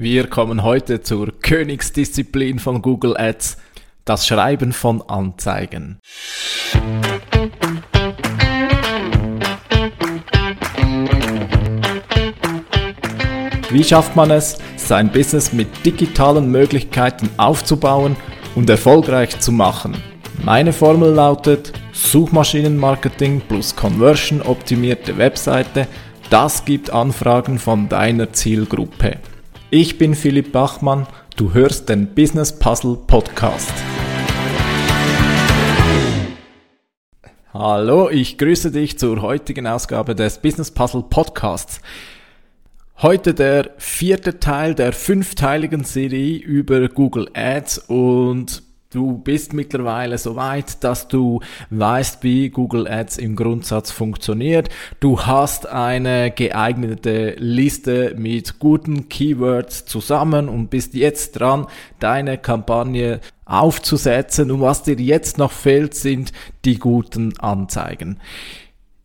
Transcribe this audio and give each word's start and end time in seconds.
Wir 0.00 0.28
kommen 0.28 0.62
heute 0.62 1.00
zur 1.00 1.32
Königsdisziplin 1.40 2.60
von 2.60 2.82
Google 2.82 3.16
Ads, 3.16 3.56
das 4.04 4.28
Schreiben 4.28 4.72
von 4.72 5.02
Anzeigen. 5.02 5.98
Wie 13.70 13.82
schafft 13.82 14.14
man 14.14 14.30
es, 14.30 14.58
sein 14.76 15.10
Business 15.10 15.52
mit 15.52 15.84
digitalen 15.84 16.48
Möglichkeiten 16.52 17.28
aufzubauen 17.36 18.14
und 18.54 18.70
erfolgreich 18.70 19.40
zu 19.40 19.50
machen? 19.50 19.96
Meine 20.44 20.72
Formel 20.72 21.12
lautet 21.12 21.72
Suchmaschinenmarketing 21.90 23.40
plus 23.48 23.74
Conversion 23.74 24.42
optimierte 24.42 25.18
Webseite, 25.18 25.88
das 26.30 26.64
gibt 26.64 26.90
Anfragen 26.90 27.58
von 27.58 27.88
deiner 27.88 28.32
Zielgruppe. 28.32 29.16
Ich 29.70 29.98
bin 29.98 30.14
Philipp 30.14 30.50
Bachmann, 30.50 31.06
du 31.36 31.52
hörst 31.52 31.90
den 31.90 32.14
Business 32.14 32.58
Puzzle 32.58 32.96
Podcast. 33.06 33.70
Hallo, 37.52 38.08
ich 38.08 38.38
grüße 38.38 38.70
dich 38.70 38.98
zur 38.98 39.20
heutigen 39.20 39.66
Ausgabe 39.66 40.14
des 40.14 40.38
Business 40.38 40.70
Puzzle 40.70 41.02
Podcasts. 41.10 41.82
Heute 43.02 43.34
der 43.34 43.74
vierte 43.76 44.40
Teil 44.40 44.74
der 44.74 44.94
fünfteiligen 44.94 45.84
Serie 45.84 46.38
über 46.38 46.88
Google 46.88 47.28
Ads 47.34 47.76
und 47.88 48.62
Du 48.90 49.18
bist 49.18 49.52
mittlerweile 49.52 50.16
so 50.16 50.34
weit, 50.34 50.82
dass 50.82 51.08
du 51.08 51.40
weißt, 51.68 52.22
wie 52.22 52.48
Google 52.48 52.88
Ads 52.88 53.18
im 53.18 53.36
Grundsatz 53.36 53.90
funktioniert. 53.90 54.70
Du 54.98 55.26
hast 55.26 55.66
eine 55.66 56.30
geeignete 56.30 57.34
Liste 57.36 58.14
mit 58.16 58.58
guten 58.58 59.10
Keywords 59.10 59.84
zusammen 59.84 60.48
und 60.48 60.70
bist 60.70 60.94
jetzt 60.94 61.32
dran, 61.32 61.66
deine 61.98 62.38
Kampagne 62.38 63.20
aufzusetzen. 63.44 64.50
Und 64.50 64.62
was 64.62 64.84
dir 64.84 64.96
jetzt 64.96 65.36
noch 65.36 65.52
fehlt, 65.52 65.92
sind 65.92 66.32
die 66.64 66.78
guten 66.78 67.38
Anzeigen. 67.40 68.18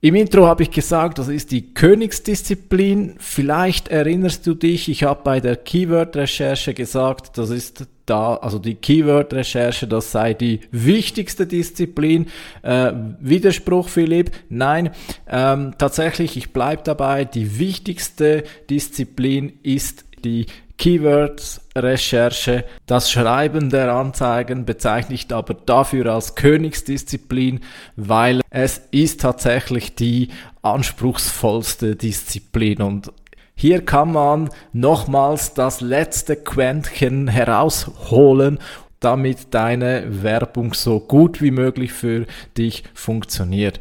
Im 0.03 0.15
Intro 0.15 0.47
habe 0.47 0.63
ich 0.63 0.71
gesagt, 0.71 1.17
das 1.17 1.29
ist 1.29 1.51
die 1.51 1.73
Königsdisziplin. 1.73 3.13
Vielleicht 3.19 3.87
erinnerst 3.87 4.45
du 4.45 4.53
dich, 4.53 4.89
ich 4.89 5.03
habe 5.05 5.21
bei 5.23 5.39
der 5.39 5.55
Keyword-Recherche 5.55 6.73
gesagt, 6.73 7.37
das 7.37 7.49
ist 7.51 7.87
da, 8.05 8.35
also 8.35 8.59
die 8.59 8.75
Keyword-Recherche, 8.75 9.87
das 9.87 10.11
sei 10.11 10.33
die 10.33 10.59
wichtigste 10.71 11.47
Disziplin. 11.47 12.27
Äh, 12.63 12.91
Widerspruch, 13.21 13.87
Philipp? 13.87 14.31
Nein, 14.49 14.89
ähm, 15.25 15.73
tatsächlich, 15.77 16.35
ich 16.35 16.51
bleibe 16.51 16.81
dabei, 16.83 17.23
die 17.23 17.57
wichtigste 17.57 18.43
Disziplin 18.69 19.53
ist 19.63 20.03
die 20.25 20.47
Keywords-Recherche. 20.77 22.65
Das 22.85 23.11
Schreiben 23.11 23.69
der 23.69 23.93
Anzeigen 23.93 24.65
bezeichne 24.65 25.15
ich 25.15 25.33
aber 25.33 25.53
dafür 25.53 26.13
als 26.13 26.35
Königsdisziplin, 26.35 27.61
weil 27.95 28.41
es 28.49 28.81
ist 28.91 29.21
tatsächlich 29.21 29.95
die 29.95 30.29
anspruchsvollste 30.61 31.95
Disziplin 31.95 32.81
und 32.81 33.11
hier 33.55 33.85
kann 33.85 34.11
man 34.11 34.49
nochmals 34.71 35.53
das 35.53 35.79
letzte 35.79 36.35
Quäntchen 36.35 37.27
herausholen 37.27 38.57
damit 39.03 39.53
deine 39.53 40.23
Werbung 40.23 40.73
so 40.73 40.99
gut 40.99 41.41
wie 41.41 41.51
möglich 41.51 41.91
für 41.91 42.25
dich 42.57 42.83
funktioniert. 42.93 43.79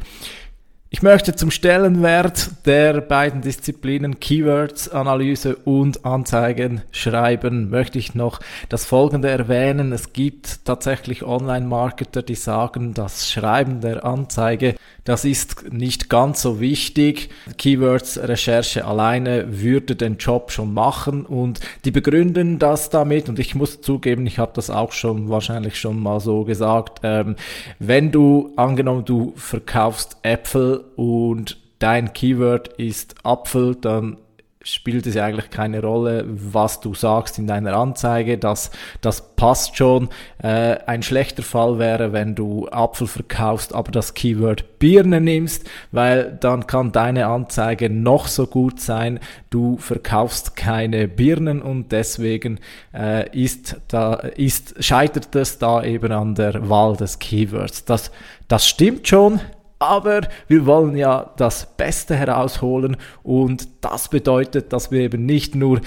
Ich 0.95 1.01
möchte 1.01 1.35
zum 1.35 1.51
Stellenwert 1.51 2.67
der 2.67 3.01
beiden 3.01 3.41
Disziplinen 3.41 4.21
Keywords 4.21 4.91
Analyse 4.91 5.57
und 5.57 6.05
Anzeigen 6.05 6.83
schreiben, 6.91 7.71
möchte 7.71 7.99
ich 7.99 8.15
noch 8.15 8.41
das 8.69 8.85
folgende 8.85 9.31
erwähnen. 9.31 9.93
Es 9.93 10.13
gibt 10.13 10.67
tatsächlich 10.67 11.23
Online-Marketer, 11.25 12.21
die 12.21 12.35
sagen, 12.35 12.93
das 12.93 13.31
Schreiben 13.31 13.81
der 13.81 14.05
Anzeige, 14.05 14.77
das 15.05 15.25
ist 15.25 15.73
nicht 15.73 16.09
ganz 16.09 16.43
so 16.43 16.61
wichtig. 16.61 17.31
Keywords 17.59 18.19
Recherche 18.19 18.85
alleine 18.85 19.63
würde 19.63 19.97
den 19.97 20.17
Job 20.17 20.53
schon 20.53 20.73
machen 20.73 21.27
und 21.27 21.61
die 21.85 21.91
begründen 21.91 22.59
das 22.59 22.91
damit 22.91 23.29
und 23.29 23.39
ich 23.39 23.55
muss 23.55 23.81
zugeben, 23.81 24.27
ich 24.27 24.39
habe 24.39 24.53
das 24.55 24.71
auch 24.71 24.93
schon 24.93 25.29
wahrscheinlich 25.29 25.79
schon 25.79 26.01
mal 26.01 26.21
so 26.21 26.45
gesagt, 26.45 27.01
ähm, 27.03 27.37
wenn 27.79 28.13
du 28.13 28.53
angenommen 28.57 29.05
du 29.05 29.33
verkaufst 29.37 30.17
Äpfel 30.23 30.85
und 30.97 31.59
dein 31.79 32.13
Keyword 32.13 32.69
ist 32.69 33.17
Apfel, 33.25 33.75
dann 33.75 34.19
spielt 34.65 35.07
es 35.07 35.15
ja 35.15 35.25
eigentlich 35.25 35.51
keine 35.51 35.81
Rolle, 35.81 36.25
was 36.27 36.81
du 36.81 36.95
sagst 36.95 37.39
in 37.39 37.47
deiner 37.47 37.75
Anzeige. 37.77 38.39
Das, 38.39 38.71
das 39.01 39.35
passt 39.37 39.77
schon. 39.77 40.09
Äh, 40.43 40.79
ein 40.87 41.03
schlechter 41.03 41.43
Fall 41.43 41.79
wäre, 41.79 42.13
wenn 42.13 42.35
du 42.35 42.69
Apfel 42.69 43.07
verkaufst, 43.07 43.75
aber 43.75 43.91
das 43.91 44.15
Keyword 44.15 44.79
Birne 44.79 45.21
nimmst, 45.21 45.69
weil 45.91 46.37
dann 46.41 46.67
kann 46.67 46.93
deine 46.93 47.27
Anzeige 47.27 47.91
noch 47.91 48.27
so 48.27 48.47
gut 48.47 48.81
sein. 48.81 49.21
Du 49.51 49.77
verkaufst 49.79 50.57
keine 50.57 51.09
Birnen 51.09 51.63
und 51.63 51.93
deswegen 51.93 52.59
äh, 52.95 53.29
ist 53.37 53.77
da, 53.89 54.15
ist, 54.15 54.83
scheitert 54.83 55.35
es 55.37 55.59
da 55.59 55.83
eben 55.83 56.13
an 56.13 56.35
der 56.35 56.69
Wahl 56.69 56.97
des 56.97 57.19
Keywords. 57.19 57.85
Das, 57.85 58.11
das 58.49 58.67
stimmt 58.67 59.07
schon 59.09 59.41
aber 59.83 60.23
wir 60.49 60.65
wollen 60.65 60.97
ja 60.97 61.31
das 61.37 61.67
Beste 61.77 62.15
herausholen 62.15 62.97
und 63.23 63.69
das 63.81 64.09
bedeutet, 64.09 64.73
dass 64.73 64.91
wir 64.91 65.01
eben 65.01 65.27
nicht 65.27 65.55
nur 65.55 65.81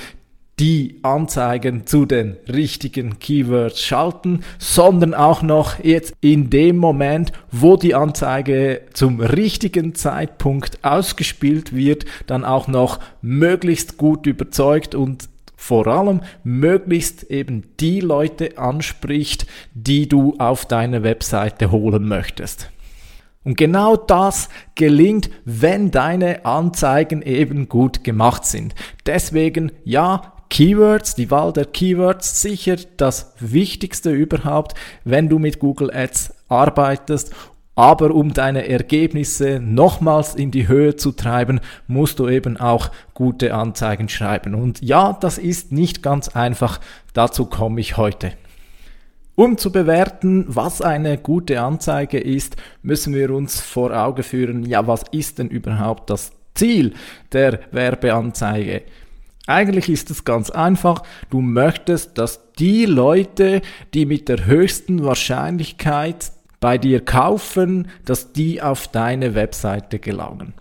die 0.60 1.00
Anzeigen 1.02 1.86
zu 1.86 2.06
den 2.06 2.38
richtigen 2.48 3.20
Keywords 3.20 3.82
schalten, 3.82 4.42
sondern 4.58 5.14
auch 5.14 5.42
noch 5.42 5.84
jetzt 5.84 6.14
in 6.22 6.50
dem 6.50 6.78
Moment, 6.78 7.34
wo 7.52 7.76
die 7.76 7.94
Anzeige 7.94 8.82
zum 8.94 9.20
richtigen 9.20 9.96
Zeitpunkt 9.96 10.84
ausgespielt 10.84 11.76
wird, 11.76 12.06
dann 12.28 12.46
auch 12.46 12.68
noch 12.68 13.00
möglichst 13.22 13.98
gut 13.98 14.28
überzeugt 14.28 14.96
und 14.96 15.28
vor 15.58 15.88
allem 15.88 16.22
möglichst 16.44 17.24
eben 17.24 17.64
die 17.80 18.00
Leute 18.00 18.58
anspricht, 18.58 19.48
die 19.74 20.08
du 20.08 20.36
auf 20.38 20.66
deine 20.66 21.04
Webseite 21.04 21.72
holen 21.72 22.08
möchtest. 22.08 22.70
Und 23.46 23.58
genau 23.58 23.96
das 23.96 24.50
gelingt, 24.74 25.30
wenn 25.46 25.92
deine 25.92 26.46
Anzeigen 26.46 27.22
eben 27.22 27.70
gut 27.70 28.04
gemacht 28.04 28.46
sind. 28.46 28.76
Deswegen 29.06 29.72
ja, 29.84 30.34
Keywords, 30.50 31.16
die 31.16 31.32
Wahl 31.32 31.54
der 31.54 31.66
Keywords, 31.66 32.42
sicher 32.42 32.78
das 32.98 33.34
Wichtigste 33.40 34.12
überhaupt, 34.12 34.74
wenn 35.04 35.30
du 35.30 35.40
mit 35.40 35.60
Google 35.60 35.92
Ads 35.96 36.34
arbeitest. 36.50 37.34
Aber 37.76 38.16
um 38.16 38.34
deine 38.34 38.68
Ergebnisse 38.68 39.60
nochmals 39.60 40.34
in 40.34 40.50
die 40.50 40.68
Höhe 40.68 40.96
zu 40.96 41.12
treiben, 41.12 41.60
musst 41.88 42.20
du 42.20 42.30
eben 42.30 42.58
auch 42.58 42.90
gute 43.14 43.54
Anzeigen 43.54 44.08
schreiben. 44.08 44.56
Und 44.56 44.82
ja, 44.82 45.14
das 45.14 45.38
ist 45.38 45.72
nicht 45.72 46.02
ganz 46.02 46.30
einfach. 46.30 46.80
Dazu 47.14 47.46
komme 47.46 47.82
ich 47.82 47.98
heute. 47.98 48.32
Um 49.36 49.58
zu 49.58 49.72
bewerten, 49.72 50.46
was 50.48 50.82
eine 50.82 51.18
gute 51.18 51.60
Anzeige 51.62 52.20
ist, 52.20 52.56
müssen 52.82 53.14
wir 53.14 53.32
uns 53.32 53.60
vor 53.60 53.92
Auge 53.92 54.24
führen, 54.24 54.64
ja, 54.64 54.88
was 54.88 55.04
ist 55.12 55.40
denn 55.40 55.50
überhaupt 55.50 56.10
das 56.10 56.32
Ziel 56.54 56.94
der 57.34 57.60
Werbeanzeige? 57.72 58.84
Eigentlich 59.46 59.90
ist 59.90 60.10
es 60.10 60.24
ganz 60.24 60.50
einfach. 60.50 61.04
Du 61.30 61.42
möchtest, 61.42 62.18
dass 62.18 62.54
die 62.54 62.86
Leute, 62.86 63.62
die 63.94 64.06
mit 64.06 64.30
der 64.30 64.46
höchsten 64.46 65.04
Wahrscheinlichkeit 65.04 66.32
bei 66.62 66.78
dir 66.78 67.04
kaufen, 67.04 67.90
dass 68.06 68.32
die 68.32 68.62
auf 68.62 68.88
deine 68.88 69.36
Webseite 69.36 70.00
gelangen. 70.00 70.54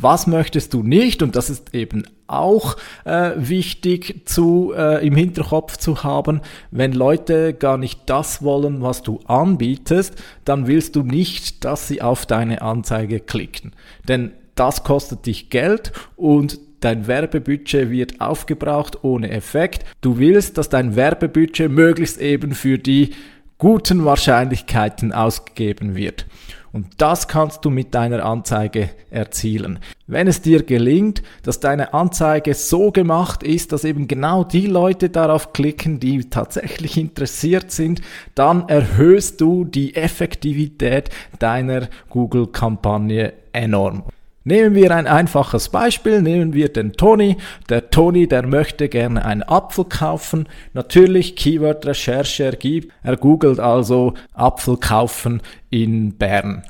Was 0.00 0.26
möchtest 0.26 0.74
du 0.74 0.82
nicht? 0.82 1.22
Und 1.22 1.34
das 1.34 1.50
ist 1.50 1.74
eben 1.74 2.04
auch 2.28 2.76
äh, 3.04 3.32
wichtig 3.36 4.22
zu, 4.26 4.72
äh, 4.76 5.04
im 5.04 5.16
Hinterkopf 5.16 5.76
zu 5.76 6.04
haben. 6.04 6.40
Wenn 6.70 6.92
Leute 6.92 7.52
gar 7.52 7.78
nicht 7.78 8.02
das 8.06 8.42
wollen, 8.42 8.80
was 8.80 9.02
du 9.02 9.18
anbietest, 9.26 10.14
dann 10.44 10.66
willst 10.66 10.94
du 10.94 11.02
nicht, 11.02 11.64
dass 11.64 11.88
sie 11.88 12.00
auf 12.00 12.26
deine 12.26 12.62
Anzeige 12.62 13.18
klicken. 13.18 13.72
Denn 14.06 14.32
das 14.54 14.84
kostet 14.84 15.26
dich 15.26 15.50
Geld 15.50 15.92
und 16.16 16.60
dein 16.80 17.06
Werbebudget 17.06 17.90
wird 17.90 18.20
aufgebraucht 18.20 19.02
ohne 19.02 19.30
Effekt. 19.30 19.84
Du 20.00 20.18
willst, 20.18 20.58
dass 20.58 20.68
dein 20.68 20.96
Werbebudget 20.96 21.70
möglichst 21.70 22.20
eben 22.20 22.54
für 22.54 22.78
die 22.78 23.10
guten 23.58 24.04
Wahrscheinlichkeiten 24.04 25.12
ausgegeben 25.12 25.96
wird. 25.96 26.26
Und 26.72 26.86
das 26.98 27.28
kannst 27.28 27.64
du 27.64 27.70
mit 27.70 27.94
deiner 27.94 28.24
Anzeige 28.24 28.90
erzielen. 29.10 29.80
Wenn 30.06 30.28
es 30.28 30.42
dir 30.42 30.62
gelingt, 30.62 31.22
dass 31.42 31.60
deine 31.60 31.94
Anzeige 31.94 32.54
so 32.54 32.92
gemacht 32.92 33.42
ist, 33.42 33.72
dass 33.72 33.84
eben 33.84 34.06
genau 34.06 34.44
die 34.44 34.66
Leute 34.66 35.08
darauf 35.08 35.52
klicken, 35.52 35.98
die 35.98 36.28
tatsächlich 36.28 36.96
interessiert 36.96 37.72
sind, 37.72 38.02
dann 38.34 38.68
erhöhst 38.68 39.40
du 39.40 39.64
die 39.64 39.96
Effektivität 39.96 41.10
deiner 41.38 41.88
Google-Kampagne 42.10 43.32
enorm. 43.52 44.04
Nehmen 44.48 44.74
wir 44.74 44.96
ein 44.96 45.06
einfaches 45.06 45.68
Beispiel, 45.68 46.22
nehmen 46.22 46.54
wir 46.54 46.72
den 46.72 46.94
Toni. 46.94 47.36
Der 47.68 47.90
Toni, 47.90 48.26
der 48.26 48.46
möchte 48.46 48.88
gerne 48.88 49.22
einen 49.22 49.42
Apfel 49.42 49.84
kaufen. 49.84 50.48
Natürlich 50.72 51.36
Keyword-Recherche 51.36 52.44
ergibt. 52.44 52.90
Er 53.02 53.18
googelt 53.18 53.60
also 53.60 54.14
Apfel 54.32 54.78
kaufen 54.78 55.42
in 55.68 56.16
Bern. 56.16 56.62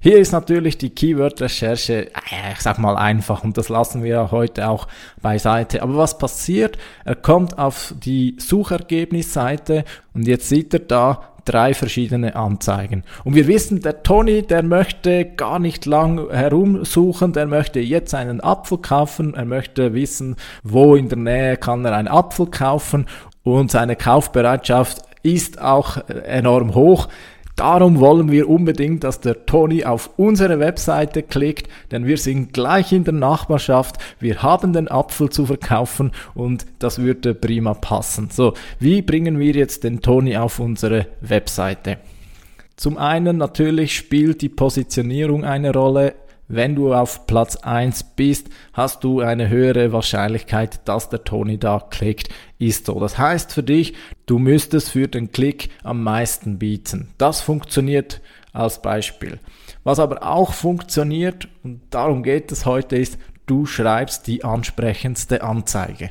Hier 0.00 0.18
ist 0.18 0.32
natürlich 0.32 0.78
die 0.78 0.90
Keyword-Recherche, 0.90 2.08
äh, 2.08 2.52
ich 2.54 2.60
sag 2.60 2.80
mal 2.80 2.96
einfach, 2.96 3.44
und 3.44 3.56
das 3.56 3.68
lassen 3.68 4.02
wir 4.02 4.32
heute 4.32 4.68
auch 4.68 4.88
beiseite. 5.20 5.80
Aber 5.80 5.96
was 5.98 6.18
passiert? 6.18 6.76
Er 7.04 7.14
kommt 7.14 7.56
auf 7.56 7.94
die 8.04 8.34
Suchergebnisseite 8.36 9.84
und 10.12 10.26
jetzt 10.26 10.48
sieht 10.48 10.74
er 10.74 10.80
da 10.80 11.31
drei 11.44 11.74
verschiedene 11.74 12.36
Anzeigen. 12.36 13.04
Und 13.24 13.34
wir 13.34 13.46
wissen, 13.46 13.80
der 13.82 14.02
Tony, 14.02 14.42
der 14.42 14.62
möchte 14.62 15.24
gar 15.24 15.58
nicht 15.58 15.86
lang 15.86 16.30
herumsuchen, 16.30 17.32
der 17.32 17.46
möchte 17.46 17.80
jetzt 17.80 18.14
einen 18.14 18.40
Apfel 18.40 18.78
kaufen, 18.78 19.34
er 19.34 19.44
möchte 19.44 19.94
wissen, 19.94 20.36
wo 20.62 20.96
in 20.96 21.08
der 21.08 21.18
Nähe 21.18 21.56
kann 21.56 21.84
er 21.84 21.96
einen 21.96 22.08
Apfel 22.08 22.46
kaufen 22.46 23.06
und 23.42 23.70
seine 23.70 23.96
Kaufbereitschaft 23.96 25.02
ist 25.22 25.60
auch 25.60 26.08
enorm 26.08 26.74
hoch. 26.74 27.08
Darum 27.62 28.00
wollen 28.00 28.32
wir 28.32 28.48
unbedingt, 28.48 29.04
dass 29.04 29.20
der 29.20 29.46
Toni 29.46 29.84
auf 29.84 30.10
unsere 30.16 30.58
Webseite 30.58 31.22
klickt, 31.22 31.68
denn 31.92 32.06
wir 32.06 32.18
sind 32.18 32.52
gleich 32.52 32.90
in 32.90 33.04
der 33.04 33.14
Nachbarschaft, 33.14 33.98
wir 34.18 34.42
haben 34.42 34.72
den 34.72 34.90
Apfel 34.90 35.30
zu 35.30 35.46
verkaufen 35.46 36.10
und 36.34 36.66
das 36.80 36.98
würde 36.98 37.36
prima 37.36 37.74
passen. 37.74 38.30
So, 38.32 38.54
wie 38.80 39.00
bringen 39.00 39.38
wir 39.38 39.52
jetzt 39.52 39.84
den 39.84 40.00
Toni 40.00 40.36
auf 40.36 40.58
unsere 40.58 41.06
Webseite? 41.20 41.98
Zum 42.74 42.98
einen 42.98 43.36
natürlich 43.36 43.94
spielt 43.94 44.42
die 44.42 44.48
Positionierung 44.48 45.44
eine 45.44 45.72
Rolle. 45.72 46.14
Wenn 46.48 46.74
du 46.74 46.92
auf 46.92 47.28
Platz 47.28 47.54
1 47.54 48.02
bist, 48.16 48.48
hast 48.72 49.04
du 49.04 49.20
eine 49.20 49.48
höhere 49.48 49.92
Wahrscheinlichkeit, 49.92 50.80
dass 50.86 51.10
der 51.10 51.22
Toni 51.22 51.58
da 51.58 51.78
klickt. 51.78 52.28
Ist 52.62 52.86
so. 52.86 53.00
Das 53.00 53.18
heißt 53.18 53.52
für 53.52 53.64
dich, 53.64 53.94
du 54.26 54.38
müsstest 54.38 54.90
für 54.90 55.08
den 55.08 55.32
Klick 55.32 55.70
am 55.82 56.04
meisten 56.04 56.58
bieten. 56.60 57.08
Das 57.18 57.40
funktioniert 57.40 58.20
als 58.52 58.80
Beispiel. 58.80 59.40
Was 59.82 59.98
aber 59.98 60.22
auch 60.22 60.52
funktioniert, 60.52 61.48
und 61.64 61.80
darum 61.90 62.22
geht 62.22 62.52
es 62.52 62.64
heute, 62.64 62.94
ist, 62.94 63.18
du 63.46 63.66
schreibst 63.66 64.28
die 64.28 64.44
ansprechendste 64.44 65.42
Anzeige. 65.42 66.10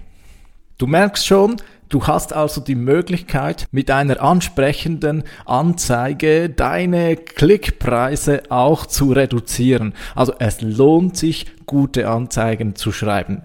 Du 0.78 0.88
merkst 0.88 1.26
schon, 1.26 1.56
Du 1.88 2.08
hast 2.08 2.32
also 2.32 2.62
die 2.62 2.76
Möglichkeit, 2.76 3.68
mit 3.74 3.92
einer 3.92 4.22
ansprechenden 4.22 5.26
Anzeige 5.46 6.50
deine 6.50 7.18
Klickpreise 7.18 8.44
auch 8.48 8.86
zu 8.86 9.12
reduzieren. 9.12 9.94
Also 10.16 10.34
es 10.40 10.62
lohnt 10.62 11.18
sich, 11.18 11.48
gute 11.66 12.08
Anzeigen 12.08 12.76
zu 12.76 12.94
schreiben. 12.94 13.42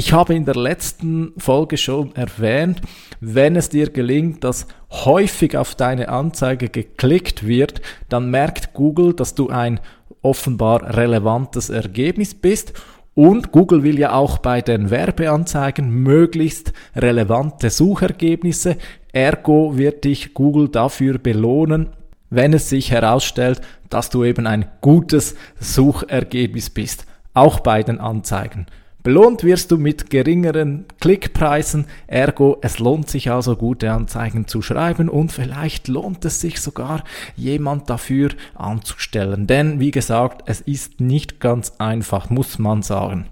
Ich 0.00 0.12
habe 0.12 0.32
in 0.32 0.44
der 0.44 0.54
letzten 0.54 1.32
Folge 1.38 1.76
schon 1.76 2.14
erwähnt, 2.14 2.80
wenn 3.18 3.56
es 3.56 3.68
dir 3.68 3.90
gelingt, 3.90 4.44
dass 4.44 4.68
häufig 4.90 5.56
auf 5.56 5.74
deine 5.74 6.08
Anzeige 6.08 6.68
geklickt 6.68 7.44
wird, 7.44 7.82
dann 8.08 8.30
merkt 8.30 8.74
Google, 8.74 9.12
dass 9.12 9.34
du 9.34 9.48
ein 9.48 9.80
offenbar 10.22 10.96
relevantes 10.96 11.68
Ergebnis 11.68 12.32
bist 12.32 12.74
und 13.14 13.50
Google 13.50 13.82
will 13.82 13.98
ja 13.98 14.12
auch 14.12 14.38
bei 14.38 14.60
den 14.60 14.90
Werbeanzeigen 14.90 15.90
möglichst 15.90 16.72
relevante 16.94 17.68
Suchergebnisse. 17.68 18.76
Ergo 19.10 19.78
wird 19.78 20.04
dich 20.04 20.32
Google 20.32 20.68
dafür 20.68 21.18
belohnen, 21.18 21.88
wenn 22.30 22.52
es 22.52 22.68
sich 22.68 22.92
herausstellt, 22.92 23.62
dass 23.90 24.10
du 24.10 24.22
eben 24.22 24.46
ein 24.46 24.66
gutes 24.80 25.34
Suchergebnis 25.58 26.70
bist. 26.70 27.04
Auch 27.34 27.58
bei 27.58 27.82
den 27.82 27.98
Anzeigen. 27.98 28.66
Belohnt 29.08 29.42
wirst 29.42 29.70
du 29.70 29.78
mit 29.78 30.10
geringeren 30.10 30.84
Klickpreisen, 31.00 31.86
ergo 32.08 32.58
es 32.60 32.78
lohnt 32.78 33.08
sich 33.08 33.30
also 33.30 33.56
gute 33.56 33.90
Anzeigen 33.90 34.46
zu 34.46 34.60
schreiben 34.60 35.08
und 35.08 35.32
vielleicht 35.32 35.88
lohnt 35.88 36.26
es 36.26 36.42
sich 36.42 36.60
sogar 36.60 37.02
jemand 37.34 37.88
dafür 37.88 38.32
anzustellen. 38.54 39.46
Denn 39.46 39.80
wie 39.80 39.92
gesagt, 39.92 40.42
es 40.44 40.60
ist 40.60 41.00
nicht 41.00 41.40
ganz 41.40 41.72
einfach, 41.78 42.28
muss 42.28 42.58
man 42.58 42.82
sagen. 42.82 43.28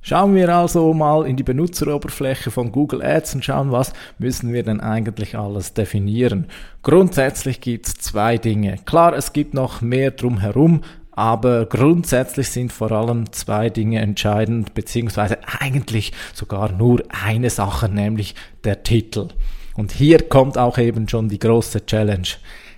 Schauen 0.00 0.36
wir 0.36 0.54
also 0.54 0.94
mal 0.94 1.26
in 1.26 1.34
die 1.34 1.42
Benutzeroberfläche 1.42 2.52
von 2.52 2.70
Google 2.70 3.02
Ads 3.02 3.34
und 3.34 3.44
schauen, 3.44 3.72
was 3.72 3.92
müssen 4.20 4.52
wir 4.52 4.62
denn 4.62 4.80
eigentlich 4.80 5.36
alles 5.36 5.74
definieren. 5.74 6.46
Grundsätzlich 6.84 7.60
gibt 7.60 7.88
es 7.88 7.94
zwei 7.96 8.38
Dinge. 8.38 8.76
Klar, 8.86 9.16
es 9.16 9.32
gibt 9.32 9.54
noch 9.54 9.80
mehr 9.80 10.12
drumherum, 10.12 10.82
aber 11.16 11.64
grundsätzlich 11.64 12.50
sind 12.50 12.72
vor 12.72 12.92
allem 12.92 13.32
zwei 13.32 13.70
Dinge 13.70 14.00
entscheidend, 14.00 14.74
beziehungsweise 14.74 15.38
eigentlich 15.60 16.12
sogar 16.34 16.70
nur 16.70 17.02
eine 17.08 17.48
Sache, 17.50 17.88
nämlich 17.88 18.34
der 18.64 18.82
Titel. 18.82 19.28
Und 19.74 19.92
hier 19.92 20.28
kommt 20.28 20.58
auch 20.58 20.76
eben 20.78 21.08
schon 21.08 21.28
die 21.28 21.38
große 21.38 21.86
Challenge. 21.86 22.28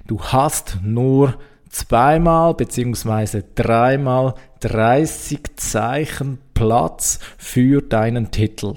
Du 0.06 0.22
hast 0.22 0.78
nur 0.82 1.34
zweimal 1.68 2.54
beziehungsweise 2.54 3.44
dreimal 3.56 4.34
30 4.60 5.56
Zeichen 5.56 6.38
Platz 6.54 7.18
für 7.38 7.82
deinen 7.82 8.30
Titel. 8.30 8.74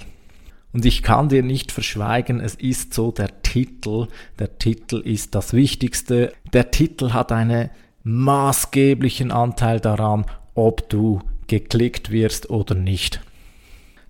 Und 0.72 0.84
ich 0.84 1.02
kann 1.04 1.28
dir 1.28 1.42
nicht 1.42 1.70
verschweigen, 1.70 2.40
es 2.40 2.56
ist 2.56 2.94
so, 2.94 3.12
der 3.12 3.42
Titel, 3.42 4.08
der 4.38 4.58
Titel 4.58 5.00
ist 5.00 5.34
das 5.34 5.52
Wichtigste. 5.52 6.32
Der 6.52 6.70
Titel 6.70 7.12
hat 7.12 7.30
eine 7.30 7.70
maßgeblichen 8.04 9.30
Anteil 9.30 9.80
daran, 9.80 10.24
ob 10.54 10.88
du 10.88 11.20
geklickt 11.46 12.10
wirst 12.10 12.50
oder 12.50 12.74
nicht. 12.74 13.20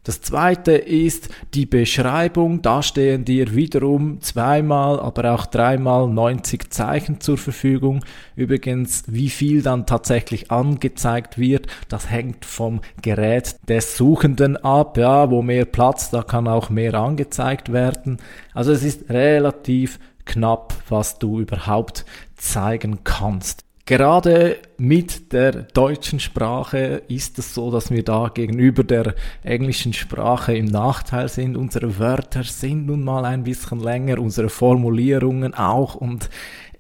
Das 0.05 0.21
zweite 0.21 0.73
ist 0.73 1.29
die 1.55 1.65
Beschreibung. 1.65 2.61
Da 2.61 2.83
stehen 2.83 3.25
dir 3.25 3.55
wiederum 3.55 4.21
zweimal, 4.21 4.99
aber 4.99 5.33
auch 5.33 5.47
dreimal 5.47 6.09
90 6.09 6.71
Zeichen 6.73 7.21
zur 7.21 7.39
Verfügung. 7.39 8.05
Übrigens, 8.35 9.05
wie 9.07 9.31
viel 9.31 9.63
dann 9.63 9.87
tatsächlich 9.87 10.51
angezeigt 10.51 11.39
wird, 11.39 11.69
das 11.89 12.11
hängt 12.11 12.45
vom 12.45 12.81
Gerät 13.01 13.55
des 13.69 13.97
Suchenden 13.97 14.57
ab. 14.57 14.99
Ja, 14.99 15.31
wo 15.31 15.41
mehr 15.41 15.67
Platz, 15.67 16.11
da 16.11 16.25
kann 16.25 16.49
auch 16.49 16.69
mehr 16.69 16.95
angezeigt 16.95 17.73
werden. 17.73 18.17
Also 18.55 18.73
es 18.73 18.83
ist 18.83 19.09
relativ 19.09 20.01
knapp, 20.25 20.75
was 20.89 21.21
du 21.21 21.39
überhaupt 21.39 22.05
zeigen 22.35 23.05
kannst. 23.05 23.65
Gerade 23.85 24.59
mit 24.79 25.33
der 25.33 25.51
deutschen 25.51 26.21
Sprache 26.21 27.03
ist 27.09 27.41
es 27.41 27.53
so, 27.53 27.73
dass 27.73 27.91
wir 27.91 28.05
da 28.05 28.31
gegenüber 28.33 28.85
der 28.85 29.17
englischen 29.43 29.93
Sprache 29.93 30.55
im 30.57 30.67
Nachteil 30.67 31.29
sind. 31.29 31.57
Unsere 31.57 31.99
Wörter 31.99 32.45
sind 32.45 32.87
nun 32.87 33.03
mal 33.03 33.25
ein 33.25 33.43
bisschen 33.43 33.81
länger, 33.81 34.21
unsere 34.21 34.51
Formulierungen 34.51 35.55
auch 35.55 35.97
und 35.97 36.31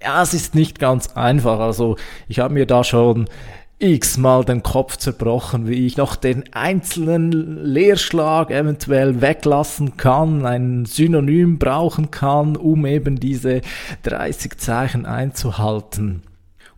ja, 0.00 0.22
es 0.22 0.32
ist 0.32 0.54
nicht 0.54 0.78
ganz 0.78 1.08
einfach. 1.16 1.58
Also 1.58 1.96
ich 2.28 2.38
habe 2.38 2.54
mir 2.54 2.66
da 2.66 2.84
schon 2.84 3.28
x-mal 3.80 4.44
den 4.44 4.62
Kopf 4.62 4.96
zerbrochen, 4.96 5.66
wie 5.66 5.86
ich 5.86 5.96
noch 5.96 6.14
den 6.14 6.44
einzelnen 6.52 7.64
Leerschlag 7.64 8.52
eventuell 8.52 9.20
weglassen 9.20 9.96
kann, 9.96 10.46
ein 10.46 10.84
Synonym 10.84 11.58
brauchen 11.58 12.12
kann, 12.12 12.56
um 12.56 12.86
eben 12.86 13.18
diese 13.18 13.60
30 14.04 14.56
Zeichen 14.58 15.04
einzuhalten. 15.04 16.22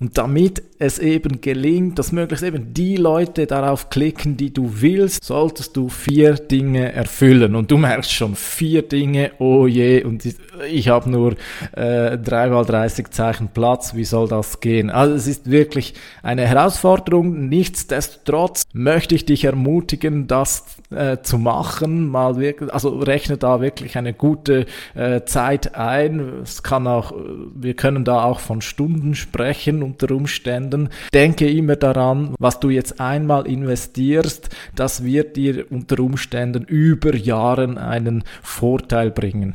Und 0.00 0.18
damit 0.18 0.62
es 0.78 0.98
eben 0.98 1.40
gelingt, 1.40 1.98
dass 1.98 2.12
möglichst 2.12 2.44
eben 2.44 2.74
die 2.74 2.96
Leute 2.96 3.46
darauf 3.46 3.90
klicken, 3.90 4.36
die 4.36 4.52
du 4.52 4.70
willst, 4.80 5.24
solltest 5.24 5.76
du 5.76 5.88
vier 5.88 6.34
Dinge 6.34 6.92
erfüllen. 6.92 7.54
Und 7.54 7.70
du 7.70 7.78
merkst 7.78 8.12
schon, 8.12 8.34
vier 8.34 8.82
Dinge, 8.82 9.32
oh 9.38 9.66
je, 9.66 10.02
und 10.02 10.24
ich 10.68 10.88
habe 10.88 11.08
nur 11.10 11.36
äh, 11.72 12.18
dreimal 12.18 12.64
30 12.64 13.10
Zeichen 13.10 13.48
Platz, 13.48 13.94
wie 13.94 14.04
soll 14.04 14.28
das 14.28 14.60
gehen? 14.60 14.90
Also 14.90 15.14
es 15.14 15.26
ist 15.26 15.50
wirklich 15.50 15.94
eine 16.22 16.46
Herausforderung. 16.46 17.48
Nichtsdestotrotz 17.48 18.64
möchte 18.72 19.14
ich 19.14 19.24
dich 19.24 19.44
ermutigen, 19.44 20.26
das 20.26 20.64
äh, 20.90 21.18
zu 21.22 21.38
machen, 21.38 22.08
mal 22.08 22.36
wirklich, 22.38 22.72
also 22.72 22.98
rechne 22.98 23.36
da 23.36 23.60
wirklich 23.60 23.96
eine 23.96 24.12
gute 24.12 24.66
äh, 24.94 25.22
Zeit 25.24 25.76
ein. 25.76 26.20
Es 26.42 26.62
kann 26.62 26.86
auch, 26.86 27.12
wir 27.54 27.74
können 27.74 28.04
da 28.04 28.24
auch 28.24 28.40
von 28.40 28.60
Stunden 28.60 29.14
sprechen 29.14 29.83
unter 29.84 30.10
Umständen. 30.10 30.88
Denke 31.12 31.48
immer 31.48 31.76
daran, 31.76 32.34
was 32.38 32.58
du 32.60 32.70
jetzt 32.70 33.00
einmal 33.00 33.46
investierst, 33.46 34.48
das 34.74 35.04
wird 35.04 35.36
dir 35.36 35.70
unter 35.70 36.00
Umständen 36.00 36.64
über 36.64 37.14
Jahren 37.14 37.78
einen 37.78 38.24
Vorteil 38.42 39.10
bringen. 39.10 39.54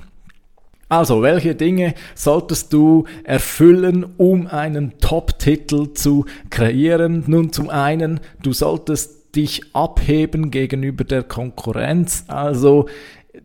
Also, 0.90 1.22
welche 1.22 1.54
Dinge 1.54 1.94
solltest 2.16 2.74
du 2.74 3.06
erfüllen, 3.24 4.06
um 4.18 4.48
einen 4.48 4.98
Top-Titel 5.00 5.94
zu 5.94 6.26
kreieren? 6.50 7.24
Nun, 7.28 7.54
zum 7.54 7.70
einen, 7.70 8.20
du 8.42 8.54
solltest 8.54 9.36
dich 9.36 9.76
abheben 9.76 10.50
gegenüber 10.50 11.04
der 11.04 11.22
Konkurrenz. 11.22 12.24
Also, 12.28 12.88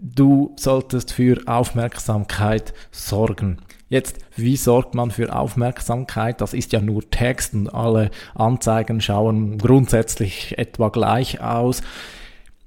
du 0.01 0.55
solltest 0.57 1.13
für 1.13 1.43
Aufmerksamkeit 1.47 2.73
sorgen. 2.91 3.59
Jetzt, 3.95 4.19
wie 4.35 4.57
sorgt 4.57 4.97
man 4.97 5.13
für 5.13 5.33
Aufmerksamkeit? 5.33 6.41
Das 6.41 6.53
ist 6.53 6.73
ja 6.73 6.81
nur 6.81 7.09
Text 7.11 7.55
und 7.55 7.69
alle 7.69 8.11
Anzeigen 8.35 9.01
schauen 9.01 9.57
grundsätzlich 9.57 10.59
etwa 10.59 10.89
gleich 10.89 11.41
aus. 11.41 11.81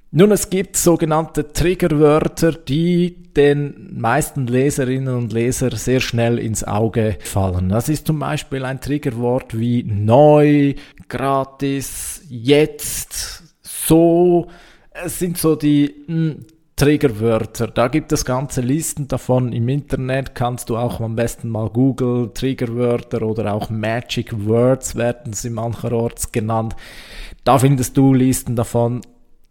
Nun, 0.09 0.31
es 0.31 0.49
gibt 0.49 0.77
sogenannte 0.77 1.51
Triggerwörter, 1.51 2.53
die 2.53 3.33
den 3.33 3.99
meisten 3.99 4.47
Leserinnen 4.47 5.17
und 5.17 5.33
Leser 5.33 5.75
sehr 5.75 5.99
schnell 5.99 6.39
ins 6.39 6.63
Auge 6.63 7.17
fallen. 7.19 7.67
Das 7.67 7.89
ist 7.89 8.07
zum 8.07 8.19
Beispiel 8.19 8.63
ein 8.63 8.79
Triggerwort 8.79 9.59
wie 9.59 9.83
neu, 9.83 10.75
gratis, 11.09 12.21
jetzt, 12.29 13.43
so. 13.63 14.47
Es 14.91 15.19
sind 15.19 15.37
so 15.37 15.57
die 15.57 15.93
hm, 16.07 16.45
Triggerwörter. 16.77 17.67
Da 17.67 17.87
gibt 17.87 18.11
es 18.11 18.23
ganze 18.23 18.61
Listen 18.61 19.07
davon. 19.07 19.51
Im 19.51 19.67
Internet 19.67 20.35
kannst 20.35 20.69
du 20.69 20.77
auch 20.77 21.01
am 21.01 21.15
besten 21.15 21.49
mal 21.49 21.71
Google 21.71 22.29
Triggerwörter 22.35 23.23
oder 23.23 23.51
auch 23.51 23.71
Magic 23.71 24.45
Words 24.45 24.95
werden 24.95 25.33
sie 25.33 25.49
mancherorts 25.49 26.31
genannt. 26.31 26.75
Da 27.43 27.57
findest 27.57 27.97
du 27.97 28.13
Listen 28.13 28.55
davon. 28.55 29.01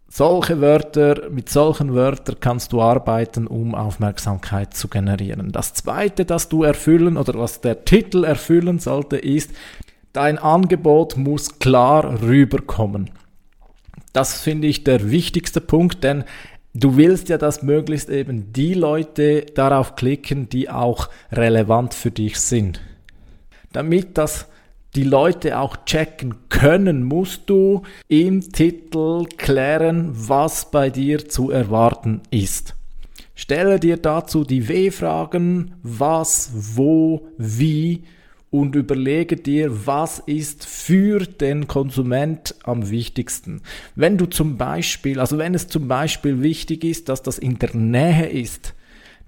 Solche 0.07 0.61
Wörter, 0.61 1.29
mit 1.29 1.49
solchen 1.49 1.93
Wörtern 1.93 2.37
kannst 2.39 2.71
du 2.71 2.81
arbeiten, 2.81 3.45
um 3.45 3.75
Aufmerksamkeit 3.75 4.73
zu 4.73 4.87
generieren. 4.87 5.51
Das 5.51 5.73
zweite, 5.73 6.23
das 6.23 6.47
du 6.47 6.63
erfüllen 6.63 7.17
oder 7.17 7.37
was 7.37 7.59
der 7.59 7.83
Titel 7.83 8.23
erfüllen 8.23 8.79
sollte, 8.79 9.17
ist, 9.17 9.51
dein 10.13 10.37
Angebot 10.37 11.17
muss 11.17 11.59
klar 11.59 12.21
rüberkommen. 12.21 13.09
Das 14.13 14.41
finde 14.41 14.67
ich 14.67 14.85
der 14.85 15.11
wichtigste 15.11 15.59
Punkt, 15.59 16.05
denn 16.05 16.23
du 16.79 16.97
willst 16.97 17.29
ja, 17.29 17.37
dass 17.37 17.63
möglichst 17.63 18.09
eben 18.09 18.53
die 18.53 18.73
Leute 18.73 19.45
darauf 19.53 19.95
klicken, 19.95 20.49
die 20.49 20.69
auch 20.69 21.09
relevant 21.31 21.93
für 21.93 22.11
dich 22.11 22.39
sind. 22.39 22.81
Damit 23.73 24.17
das 24.17 24.47
die 24.95 25.03
Leute 25.03 25.59
auch 25.59 25.77
checken 25.85 26.35
können, 26.49 27.03
musst 27.03 27.49
du 27.49 27.83
im 28.07 28.41
Titel 28.51 29.25
klären, 29.37 30.11
was 30.13 30.71
bei 30.71 30.89
dir 30.89 31.27
zu 31.29 31.51
erwarten 31.51 32.21
ist. 32.31 32.73
Stelle 33.35 33.79
dir 33.79 33.97
dazu 33.97 34.43
die 34.43 34.67
W-Fragen, 34.67 35.75
was, 35.83 36.51
wo, 36.75 37.27
wie 37.37 38.03
und 38.49 38.75
überlege 38.75 39.35
dir, 39.35 39.85
was 39.85 40.19
ist 40.19 40.65
für 40.65 41.19
den 41.19 41.67
Konsument 41.67 42.55
am 42.63 42.89
wichtigsten. 42.89 43.61
Wenn 43.95 44.17
du 44.17 44.25
zum 44.25 44.57
Beispiel, 44.57 45.19
also 45.19 45.37
wenn 45.37 45.53
es 45.53 45.67
zum 45.67 45.87
Beispiel 45.87 46.41
wichtig 46.41 46.83
ist, 46.83 47.09
dass 47.09 47.21
das 47.21 47.37
in 47.37 47.59
der 47.59 47.75
Nähe 47.75 48.27
ist, 48.27 48.73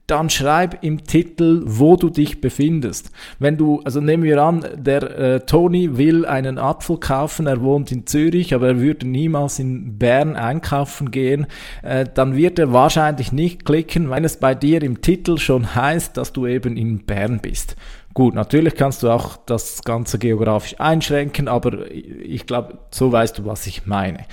dann 0.10 0.30
schreib 0.30 0.84
im 0.84 1.04
Titel, 1.04 1.62
wo 1.66 1.96
du 1.96 2.10
dich 2.10 2.42
befindest. 2.42 3.12
Wenn 3.38 3.58
du, 3.58 3.82
also 3.84 4.02
nehmen 4.02 4.24
wir 4.24 4.42
an, 4.42 4.66
der 4.76 5.04
äh, 5.04 5.40
Toni 5.42 5.98
will 5.98 6.26
einen 6.26 6.58
Apfel 6.58 6.98
kaufen, 6.98 7.46
er 7.46 7.62
wohnt 7.62 7.92
in 7.92 8.08
Zürich, 8.08 8.56
aber 8.56 8.70
er 8.70 8.80
würde 8.80 9.08
niemals 9.08 9.60
in 9.60 10.00
Bern 10.00 10.36
einkaufen 10.36 11.12
gehen, 11.12 11.46
äh, 11.84 12.06
dann 12.12 12.36
wird 12.36 12.58
er 12.58 12.74
wahrscheinlich 12.74 13.32
nicht 13.32 13.66
klicken, 13.66 14.10
wenn 14.10 14.26
es 14.26 14.38
bei 14.38 14.56
dir 14.56 14.82
im 14.82 15.02
Titel 15.02 15.38
schon 15.38 15.76
heißt, 15.76 16.18
dass 16.18 16.34
du 16.34 16.48
eben 16.48 16.76
in 16.76 17.06
Bern 17.06 17.40
bist. 17.40 17.76
Gut, 18.20 18.36
natürlich 18.36 18.76
kannst 18.76 19.02
du 19.02 19.10
auch 19.10 19.38
das 19.46 19.82
Ganze 19.84 20.20
geografisch 20.20 20.76
einschränken, 20.78 21.48
aber 21.48 21.90
ich 21.90 22.46
glaube, 22.46 22.80
so 22.92 23.14
weißt 23.14 23.38
du, 23.38 23.46
was 23.46 23.66
ich 23.66 23.86
meine. 23.86 24.26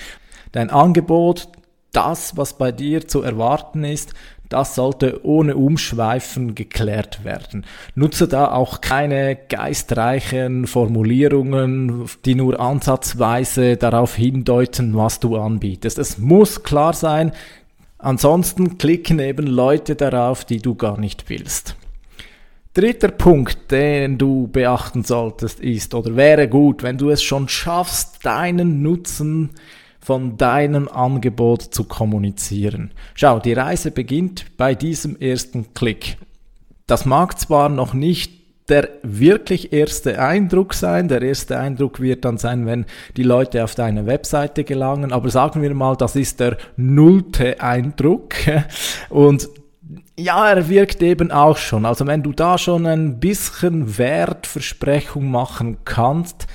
Dein 0.51 0.71
Angebot, 0.71 1.47
das, 1.93 2.37
was 2.37 2.59
bei 2.59 2.73
dir 2.73 3.07
zu 3.07 3.23
erwarten 3.23 3.85
ist, 3.85 4.13
das 4.49 4.75
sollte 4.75 5.25
ohne 5.25 5.55
Umschweifen 5.55 6.57
geklärt 6.57 7.23
werden. 7.23 7.65
Nutze 7.95 8.27
da 8.27 8.51
auch 8.51 8.81
keine 8.81 9.37
geistreichen 9.37 10.67
Formulierungen, 10.67 12.11
die 12.25 12.35
nur 12.35 12.59
ansatzweise 12.59 13.77
darauf 13.77 14.17
hindeuten, 14.17 14.97
was 14.97 15.21
du 15.21 15.37
anbietest. 15.37 15.99
Es 15.99 16.19
muss 16.19 16.65
klar 16.65 16.93
sein, 16.93 17.31
ansonsten 17.99 18.79
klicken 18.79 19.21
eben 19.21 19.47
Leute 19.47 19.95
darauf, 19.95 20.45
die 20.45 20.59
du 20.59 20.75
gar 20.75 20.99
nicht 20.99 21.31
willst. 21.31 21.77
Dritter 22.77 23.09
Punkt, 23.09 23.71
den 23.71 24.19
du 24.19 24.49
beachten 24.49 25.03
solltest, 25.03 25.61
ist 25.61 25.95
oder 25.95 26.15
wäre 26.15 26.47
gut, 26.47 26.83
wenn 26.83 26.99
du 26.99 27.09
es 27.09 27.23
schon 27.23 27.49
schaffst, 27.49 28.27
deinen 28.27 28.83
Nutzen 28.83 29.53
von 29.99 30.37
deinem 30.37 30.87
Angebot 30.87 31.63
zu 31.63 31.85
kommunizieren. 31.85 32.93
Schau, 33.15 33.39
die 33.39 33.55
Reise 33.55 33.93
beginnt 33.93 34.45
bei 34.59 34.75
diesem 34.75 35.19
ersten 35.19 35.73
Klick. 35.73 36.19
Das 36.87 37.07
mag 37.07 37.41
zwar 37.41 37.71
noch 37.71 37.95
nicht 37.95 38.69
der 38.69 38.91
wirklich 39.03 39.73
erste 39.73 40.21
Eindruck 40.21 40.75
sein. 40.75 41.09
Der 41.09 41.23
erste 41.23 41.59
Eindruck 41.59 41.99
wird 42.01 42.27
dann 42.27 42.37
sein, 42.37 42.67
wenn 42.67 42.85
die 43.17 43.23
Leute 43.23 43.65
auf 43.65 43.75
deine 43.75 44.05
Webseite 44.05 44.65
gelangen. 44.65 45.13
Aber 45.13 45.31
sagen 45.31 45.63
wir 45.63 45.73
mal, 45.73 45.97
das 45.97 46.15
ist 46.15 46.41
der 46.41 46.59
nullte 46.77 47.59
Eindruck. 47.63 48.35
Und 49.09 49.49
ja, 50.19 50.49
er 50.49 50.69
wirkt 50.69 51.03
eben 51.03 51.31
auch 51.31 51.57
schon. 51.57 51.85
Also 51.85 52.07
wenn 52.07 52.23
du 52.23 52.33
da 52.33 52.59
schon 52.59 52.87
ein 52.87 53.21
bisschen 53.21 53.99
Wertversprechung 53.99 55.31
machen 55.31 55.79
kannst, 55.85 56.47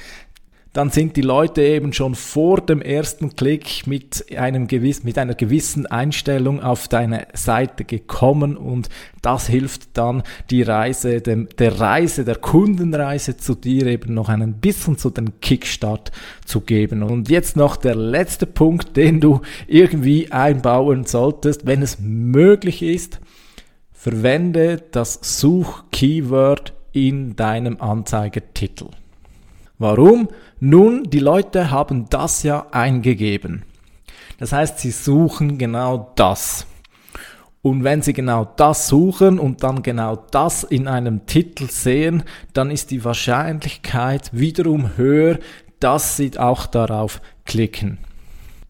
dann 0.74 0.90
sind 0.90 1.18
die 1.18 1.22
Leute 1.22 1.62
eben 1.62 1.92
schon 1.92 2.16
vor 2.16 2.62
dem 2.62 2.82
ersten 2.82 3.36
Klick 3.36 3.86
mit 3.88 4.26
einem 4.38 4.68
gewiss, 4.68 5.04
mit 5.04 5.18
einer 5.18 5.36
gewissen 5.36 5.86
Einstellung 5.86 6.64
auf 6.64 6.88
deine 6.88 7.28
Seite 7.34 7.84
gekommen 7.84 8.56
und 8.56 8.88
das 9.22 9.48
hilft 9.48 9.98
dann 9.98 10.24
die 10.50 10.62
Reise, 10.62 11.20
dem, 11.20 11.50
der 11.60 11.78
Reise, 11.82 12.24
der 12.24 12.38
Kundenreise 12.38 13.36
zu 13.36 13.54
dir 13.54 13.86
eben 13.88 14.14
noch 14.14 14.30
ein 14.30 14.54
bisschen 14.54 14.98
zu 14.98 15.10
den 15.10 15.42
Kickstart 15.42 16.14
zu 16.46 16.62
geben. 16.62 17.04
Und 17.04 17.30
jetzt 17.30 17.58
noch 17.58 17.76
der 17.76 17.96
letzte 17.96 18.46
Punkt, 18.46 18.96
den 18.96 19.20
du 19.20 19.42
irgendwie 19.68 20.32
einbauen 20.32 21.06
solltest, 21.06 21.66
wenn 21.66 21.82
es 21.82 22.00
möglich 22.00 22.82
ist, 22.82 23.20
verwende 24.02 24.78
das 24.90 25.20
Such-Keyword 25.22 26.74
in 26.92 27.36
deinem 27.36 27.80
Anzeigetitel. 27.80 28.88
Warum? 29.78 30.30
Nun, 30.60 31.04
die 31.04 31.20
Leute 31.20 31.70
haben 31.70 32.10
das 32.10 32.42
ja 32.42 32.66
eingegeben. 32.72 33.62
Das 34.40 34.54
heißt, 34.54 34.80
sie 34.80 34.90
suchen 34.90 35.60
genau 35.60 36.14
das. 36.16 36.66
Und 37.62 37.84
wenn 37.84 38.02
Sie 38.02 38.14
genau 38.14 38.46
das 38.56 38.88
suchen 38.88 39.38
und 39.38 39.62
dann 39.62 39.84
genau 39.84 40.16
das 40.16 40.64
in 40.64 40.88
einem 40.88 41.28
Titel 41.28 41.70
sehen, 41.70 42.24
dann 42.54 42.72
ist 42.72 42.90
die 42.90 43.06
Wahrscheinlichkeit 43.06 44.32
wiederum 44.34 44.98
höher, 44.98 45.38
dass 45.80 46.18
Sie 46.18 46.40
auch 46.40 46.66
darauf 46.66 47.22
klicken. 47.46 48.00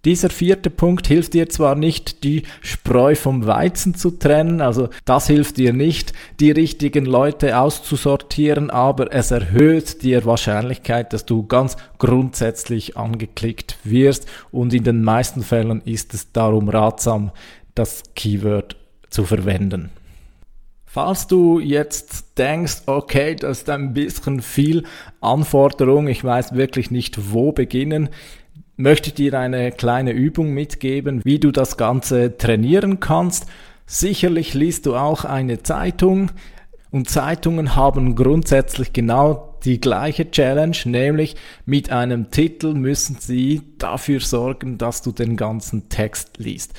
Dieser 0.03 0.31
vierte 0.31 0.71
Punkt 0.71 1.05
hilft 1.05 1.35
dir 1.35 1.47
zwar 1.49 1.75
nicht, 1.75 2.23
die 2.23 2.41
Spreu 2.61 3.13
vom 3.13 3.45
Weizen 3.45 3.93
zu 3.93 4.09
trennen, 4.09 4.59
also 4.59 4.89
das 5.05 5.27
hilft 5.27 5.57
dir 5.57 5.73
nicht, 5.73 6.13
die 6.39 6.49
richtigen 6.49 7.05
Leute 7.05 7.59
auszusortieren, 7.59 8.71
aber 8.71 9.13
es 9.13 9.29
erhöht 9.29 10.01
die 10.01 10.25
Wahrscheinlichkeit, 10.25 11.13
dass 11.13 11.25
du 11.27 11.45
ganz 11.45 11.77
grundsätzlich 11.99 12.97
angeklickt 12.97 13.77
wirst 13.83 14.27
und 14.49 14.73
in 14.73 14.83
den 14.83 15.03
meisten 15.03 15.43
Fällen 15.43 15.81
ist 15.85 16.15
es 16.15 16.31
darum 16.31 16.69
ratsam, 16.69 17.31
das 17.75 18.01
Keyword 18.15 18.77
zu 19.11 19.23
verwenden. 19.25 19.91
Falls 20.93 21.25
du 21.27 21.59
jetzt 21.59 22.37
denkst, 22.37 22.81
okay, 22.85 23.35
das 23.35 23.59
ist 23.59 23.69
ein 23.69 23.93
bisschen 23.93 24.41
viel 24.41 24.83
Anforderung, 25.21 26.09
ich 26.09 26.21
weiß 26.21 26.55
wirklich 26.55 26.91
nicht, 26.91 27.31
wo 27.31 27.53
beginnen, 27.53 28.09
möchte 28.81 29.09
ich 29.09 29.15
dir 29.15 29.37
eine 29.39 29.71
kleine 29.71 30.11
Übung 30.11 30.53
mitgeben, 30.53 31.21
wie 31.23 31.39
du 31.39 31.51
das 31.51 31.77
Ganze 31.77 32.37
trainieren 32.37 32.99
kannst. 32.99 33.45
Sicherlich 33.85 34.53
liest 34.53 34.85
du 34.85 34.95
auch 34.95 35.25
eine 35.25 35.63
Zeitung 35.63 36.31
und 36.91 37.09
Zeitungen 37.09 37.75
haben 37.75 38.15
grundsätzlich 38.15 38.93
genau 38.93 39.57
die 39.63 39.79
gleiche 39.79 40.29
Challenge, 40.31 40.75
nämlich 40.85 41.35
mit 41.65 41.91
einem 41.91 42.31
Titel 42.31 42.73
müssen 42.73 43.17
sie 43.19 43.61
dafür 43.77 44.19
sorgen, 44.19 44.77
dass 44.77 45.01
du 45.01 45.11
den 45.11 45.37
ganzen 45.37 45.87
Text 45.89 46.37
liest. 46.37 46.73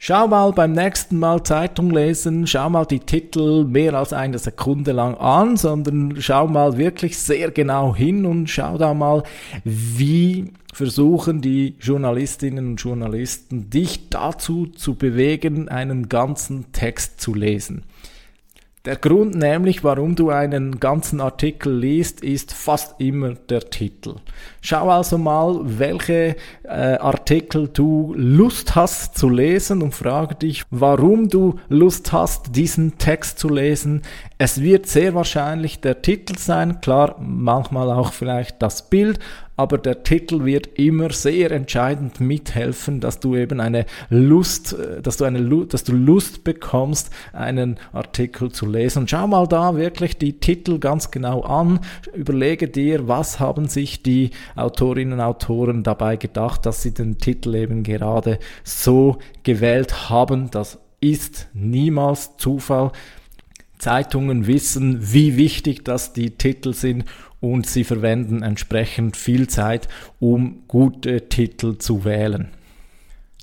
Schau 0.00 0.28
mal 0.28 0.52
beim 0.52 0.72
nächsten 0.72 1.18
Mal 1.18 1.42
Zeitung 1.42 1.90
lesen, 1.90 2.46
schau 2.46 2.70
mal 2.70 2.86
die 2.86 3.00
Titel 3.00 3.64
mehr 3.64 3.94
als 3.94 4.12
eine 4.12 4.38
Sekunde 4.38 4.92
lang 4.92 5.16
an, 5.16 5.56
sondern 5.56 6.14
schau 6.20 6.46
mal 6.46 6.78
wirklich 6.78 7.18
sehr 7.18 7.50
genau 7.50 7.96
hin 7.96 8.24
und 8.24 8.48
schau 8.48 8.78
da 8.78 8.94
mal, 8.94 9.24
wie 9.64 10.52
versuchen 10.78 11.40
die 11.40 11.74
Journalistinnen 11.80 12.68
und 12.68 12.76
Journalisten 12.76 13.68
dich 13.68 14.10
dazu 14.10 14.66
zu 14.66 14.94
bewegen, 14.94 15.68
einen 15.68 16.08
ganzen 16.08 16.70
Text 16.70 17.20
zu 17.20 17.34
lesen. 17.34 17.82
Der 18.84 18.94
Grund 18.94 19.34
nämlich, 19.34 19.82
warum 19.82 20.14
du 20.14 20.30
einen 20.30 20.78
ganzen 20.78 21.20
Artikel 21.20 21.76
liest, 21.76 22.20
ist 22.20 22.52
fast 22.52 23.00
immer 23.00 23.34
der 23.34 23.70
Titel. 23.70 24.14
Schau 24.60 24.90
also 24.90 25.18
mal, 25.18 25.60
welche 25.62 26.36
äh, 26.64 26.68
Artikel 26.68 27.68
du 27.68 28.12
Lust 28.16 28.74
hast 28.74 29.16
zu 29.16 29.28
lesen 29.28 29.82
und 29.82 29.94
frage 29.94 30.34
dich, 30.34 30.64
warum 30.70 31.28
du 31.28 31.60
Lust 31.68 32.12
hast, 32.12 32.56
diesen 32.56 32.98
Text 32.98 33.38
zu 33.38 33.48
lesen. 33.48 34.02
Es 34.38 34.60
wird 34.60 34.86
sehr 34.86 35.14
wahrscheinlich 35.14 35.80
der 35.80 36.02
Titel 36.02 36.36
sein, 36.38 36.80
klar, 36.80 37.16
manchmal 37.20 37.90
auch 37.90 38.12
vielleicht 38.12 38.60
das 38.62 38.88
Bild, 38.90 39.18
aber 39.58 39.76
der 39.76 40.04
Titel 40.04 40.44
wird 40.44 40.78
immer 40.78 41.10
sehr 41.10 41.50
entscheidend 41.50 42.20
mithelfen, 42.20 43.00
dass 43.00 43.18
du 43.18 43.34
eben 43.34 43.58
eine 43.60 43.86
Lust, 44.08 44.72
äh, 44.74 45.02
dass 45.02 45.16
du 45.16 45.24
eine 45.24 45.40
Lust, 45.40 45.74
dass 45.74 45.82
du 45.82 45.92
Lust 45.92 46.44
bekommst, 46.44 47.10
einen 47.32 47.78
Artikel 47.92 48.52
zu 48.52 48.66
lesen. 48.66 49.08
schau 49.08 49.26
mal 49.26 49.48
da 49.48 49.76
wirklich 49.76 50.16
die 50.16 50.38
Titel 50.38 50.78
ganz 50.78 51.10
genau 51.10 51.42
an, 51.42 51.80
überlege 52.14 52.68
dir, 52.68 53.08
was 53.08 53.40
haben 53.40 53.66
sich 53.66 54.04
die 54.04 54.30
Autorinnen 54.58 55.14
und 55.14 55.20
Autoren 55.20 55.82
dabei 55.82 56.16
gedacht, 56.16 56.66
dass 56.66 56.82
sie 56.82 56.92
den 56.92 57.18
Titel 57.18 57.54
eben 57.54 57.82
gerade 57.82 58.38
so 58.64 59.18
gewählt 59.42 60.10
haben. 60.10 60.50
Das 60.50 60.78
ist 61.00 61.48
niemals 61.54 62.36
Zufall. 62.36 62.92
Zeitungen 63.78 64.46
wissen, 64.46 65.12
wie 65.12 65.36
wichtig 65.36 65.84
das 65.84 66.12
die 66.12 66.30
Titel 66.30 66.72
sind 66.72 67.04
und 67.40 67.66
sie 67.66 67.84
verwenden 67.84 68.42
entsprechend 68.42 69.16
viel 69.16 69.48
Zeit, 69.48 69.88
um 70.18 70.64
gute 70.66 71.28
Titel 71.28 71.78
zu 71.78 72.04
wählen. 72.04 72.48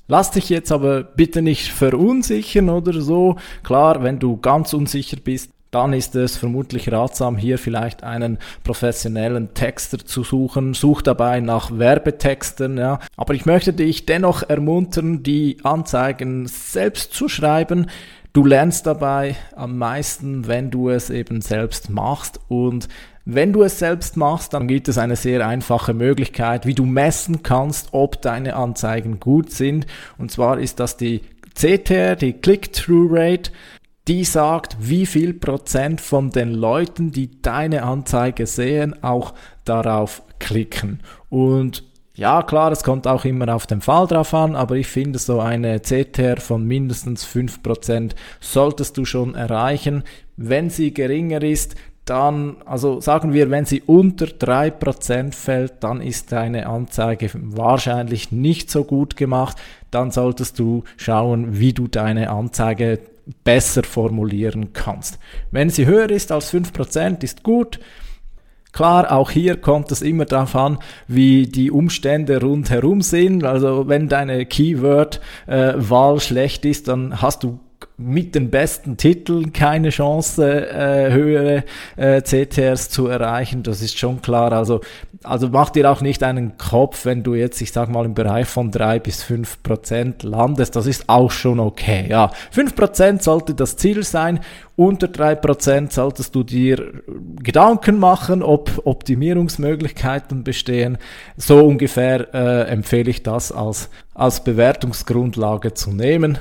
Lass 0.08 0.30
dich 0.30 0.48
jetzt 0.50 0.70
aber 0.70 1.02
bitte 1.02 1.42
nicht 1.42 1.72
verunsichern 1.72 2.68
oder 2.68 3.00
so. 3.00 3.36
Klar, 3.64 4.02
wenn 4.04 4.20
du 4.20 4.36
ganz 4.36 4.72
unsicher 4.72 5.16
bist, 5.16 5.50
dann 5.70 5.92
ist 5.92 6.14
es 6.14 6.36
vermutlich 6.36 6.90
ratsam, 6.92 7.36
hier 7.36 7.58
vielleicht 7.58 8.02
einen 8.02 8.38
professionellen 8.64 9.54
Texter 9.54 9.98
zu 9.98 10.24
suchen. 10.24 10.74
Such 10.74 11.02
dabei 11.02 11.40
nach 11.40 11.76
Werbetexten, 11.76 12.78
ja. 12.78 13.00
Aber 13.16 13.34
ich 13.34 13.46
möchte 13.46 13.72
dich 13.72 14.06
dennoch 14.06 14.42
ermuntern, 14.42 15.22
die 15.22 15.58
Anzeigen 15.62 16.46
selbst 16.46 17.12
zu 17.12 17.28
schreiben. 17.28 17.90
Du 18.32 18.44
lernst 18.44 18.86
dabei 18.86 19.34
am 19.54 19.78
meisten, 19.78 20.46
wenn 20.46 20.70
du 20.70 20.90
es 20.90 21.10
eben 21.10 21.40
selbst 21.40 21.90
machst 21.90 22.38
und 22.48 22.88
wenn 23.28 23.52
du 23.52 23.64
es 23.64 23.80
selbst 23.80 24.16
machst, 24.16 24.54
dann 24.54 24.68
gibt 24.68 24.86
es 24.86 24.98
eine 24.98 25.16
sehr 25.16 25.44
einfache 25.48 25.94
Möglichkeit, 25.94 26.64
wie 26.64 26.74
du 26.74 26.84
messen 26.84 27.42
kannst, 27.42 27.88
ob 27.90 28.22
deine 28.22 28.54
Anzeigen 28.54 29.18
gut 29.18 29.50
sind. 29.50 29.86
Und 30.16 30.30
zwar 30.30 30.60
ist 30.60 30.78
das 30.78 30.96
die 30.96 31.22
CTR, 31.54 32.14
die 32.14 32.34
Click-Through-Rate. 32.34 33.50
Die 34.08 34.24
sagt, 34.24 34.76
wie 34.80 35.04
viel 35.04 35.34
Prozent 35.34 36.00
von 36.00 36.30
den 36.30 36.52
Leuten, 36.52 37.10
die 37.10 37.42
deine 37.42 37.82
Anzeige 37.82 38.46
sehen, 38.46 39.02
auch 39.02 39.34
darauf 39.64 40.22
klicken. 40.38 41.00
Und 41.28 41.82
ja, 42.14 42.42
klar, 42.42 42.72
es 42.72 42.82
kommt 42.82 43.06
auch 43.06 43.24
immer 43.24 43.54
auf 43.54 43.66
den 43.66 43.82
Fall 43.82 44.06
drauf 44.06 44.32
an, 44.32 44.56
aber 44.56 44.76
ich 44.76 44.86
finde, 44.86 45.18
so 45.18 45.40
eine 45.40 45.80
CTR 45.80 46.38
von 46.38 46.64
mindestens 46.64 47.26
5% 47.26 48.12
solltest 48.40 48.96
du 48.96 49.04
schon 49.04 49.34
erreichen. 49.34 50.02
Wenn 50.36 50.70
sie 50.70 50.94
geringer 50.94 51.42
ist, 51.42 51.74
dann, 52.06 52.56
also 52.64 53.00
sagen 53.00 53.32
wir, 53.32 53.50
wenn 53.50 53.66
sie 53.66 53.82
unter 53.82 54.26
3% 54.26 55.34
fällt, 55.34 55.74
dann 55.80 56.00
ist 56.00 56.30
deine 56.30 56.68
Anzeige 56.68 57.28
wahrscheinlich 57.34 58.30
nicht 58.30 58.70
so 58.70 58.84
gut 58.84 59.16
gemacht. 59.16 59.58
Dann 59.90 60.12
solltest 60.12 60.58
du 60.60 60.84
schauen, 60.96 61.58
wie 61.58 61.72
du 61.72 61.88
deine 61.88 62.30
Anzeige 62.30 63.00
besser 63.44 63.82
formulieren 63.82 64.72
kannst. 64.72 65.18
Wenn 65.50 65.70
sie 65.70 65.86
höher 65.86 66.10
ist 66.10 66.32
als 66.32 66.52
5%, 66.52 67.22
ist 67.24 67.42
gut. 67.42 67.80
Klar, 68.72 69.10
auch 69.10 69.30
hier 69.30 69.56
kommt 69.56 69.90
es 69.90 70.02
immer 70.02 70.26
darauf 70.26 70.54
an, 70.54 70.78
wie 71.08 71.46
die 71.46 71.70
Umstände 71.70 72.40
rundherum 72.42 73.00
sind. 73.00 73.42
Also 73.42 73.88
wenn 73.88 74.08
deine 74.08 74.44
Keyword-Wahl 74.44 76.16
äh, 76.16 76.20
schlecht 76.20 76.64
ist, 76.66 76.88
dann 76.88 77.22
hast 77.22 77.42
du 77.42 77.58
mit 77.98 78.34
den 78.34 78.50
besten 78.50 78.98
Titeln 78.98 79.54
keine 79.54 79.88
Chance, 79.88 80.68
äh, 80.68 81.10
höhere 81.12 81.64
äh, 81.96 82.20
CTRs 82.20 82.90
zu 82.90 83.06
erreichen. 83.06 83.62
Das 83.62 83.80
ist 83.80 83.98
schon 83.98 84.20
klar. 84.20 84.52
Also, 84.52 84.82
also 85.22 85.48
mach 85.48 85.70
dir 85.70 85.90
auch 85.90 86.02
nicht 86.02 86.22
einen 86.22 86.58
Kopf, 86.58 87.06
wenn 87.06 87.22
du 87.22 87.34
jetzt, 87.34 87.60
ich 87.62 87.72
sag 87.72 87.88
mal, 87.88 88.04
im 88.04 88.12
Bereich 88.12 88.46
von 88.46 88.70
drei 88.70 88.98
bis 88.98 89.22
fünf 89.22 89.62
Prozent 89.62 90.24
landest. 90.24 90.76
Das 90.76 90.86
ist 90.86 91.08
auch 91.08 91.30
schon 91.30 91.58
okay. 91.58 92.06
Ja, 92.08 92.32
fünf 92.50 92.76
Prozent 92.76 93.22
sollte 93.22 93.54
das 93.54 93.78
Ziel 93.78 94.02
sein. 94.04 94.40
Unter 94.76 95.08
drei 95.08 95.34
Prozent 95.34 95.90
solltest 95.90 96.34
du 96.34 96.42
dir 96.42 97.02
Gedanken 97.42 97.98
machen, 97.98 98.42
ob 98.42 98.82
Optimierungsmöglichkeiten 98.84 100.44
bestehen. 100.44 100.98
So 101.38 101.64
ungefähr 101.64 102.34
äh, 102.34 102.70
empfehle 102.70 103.08
ich 103.08 103.22
das 103.22 103.52
als, 103.52 103.88
als 104.12 104.44
Bewertungsgrundlage 104.44 105.72
zu 105.72 105.92
nehmen. 105.92 106.38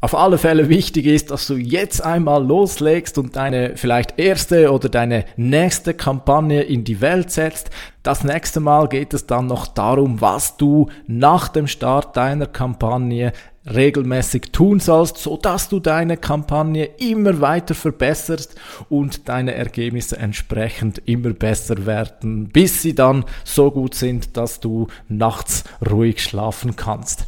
Auf 0.00 0.14
alle 0.14 0.38
Fälle 0.38 0.68
wichtig 0.68 1.06
ist, 1.06 1.32
dass 1.32 1.48
du 1.48 1.56
jetzt 1.56 2.04
einmal 2.04 2.46
loslegst 2.46 3.18
und 3.18 3.34
deine 3.34 3.76
vielleicht 3.76 4.16
erste 4.16 4.70
oder 4.72 4.88
deine 4.88 5.24
nächste 5.36 5.92
Kampagne 5.92 6.62
in 6.62 6.84
die 6.84 7.00
Welt 7.00 7.32
setzt. 7.32 7.70
Das 8.04 8.22
nächste 8.22 8.60
Mal 8.60 8.88
geht 8.88 9.12
es 9.12 9.26
dann 9.26 9.48
noch 9.48 9.66
darum, 9.66 10.20
was 10.20 10.56
du 10.56 10.88
nach 11.08 11.48
dem 11.48 11.66
Start 11.66 12.16
deiner 12.16 12.46
Kampagne 12.46 13.32
regelmäßig 13.68 14.52
tun 14.52 14.78
sollst, 14.78 15.18
so 15.18 15.36
dass 15.36 15.68
du 15.68 15.80
deine 15.80 16.16
Kampagne 16.16 16.84
immer 16.98 17.40
weiter 17.40 17.74
verbesserst 17.74 18.54
und 18.88 19.28
deine 19.28 19.54
Ergebnisse 19.54 20.16
entsprechend 20.16 21.02
immer 21.06 21.30
besser 21.30 21.86
werden, 21.86 22.50
bis 22.50 22.82
sie 22.82 22.94
dann 22.94 23.24
so 23.42 23.72
gut 23.72 23.96
sind, 23.96 24.36
dass 24.36 24.60
du 24.60 24.86
nachts 25.08 25.64
ruhig 25.90 26.22
schlafen 26.22 26.76
kannst. 26.76 27.26